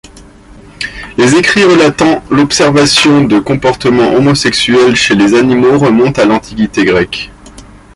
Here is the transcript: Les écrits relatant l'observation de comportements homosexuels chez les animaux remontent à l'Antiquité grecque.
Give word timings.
Les 1.19 1.35
écrits 1.35 1.63
relatant 1.63 2.23
l'observation 2.31 3.23
de 3.23 3.37
comportements 3.37 4.15
homosexuels 4.15 4.95
chez 4.95 5.13
les 5.13 5.35
animaux 5.35 5.77
remontent 5.77 6.19
à 6.19 6.25
l'Antiquité 6.25 6.85
grecque. 6.85 7.29